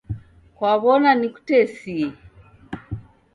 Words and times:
Kwaw'ona 0.55 1.11
nikutesie? 1.19 2.07